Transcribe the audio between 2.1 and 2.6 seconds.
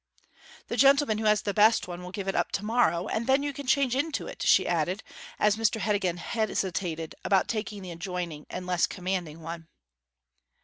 it up